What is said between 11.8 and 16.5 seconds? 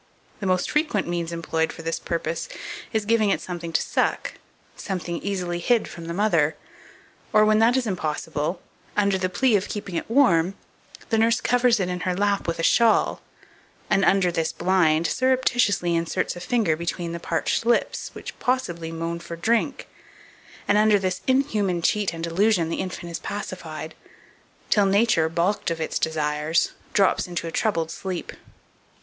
in her lap with a shawl, and, under this blind, surreptitiously inserts a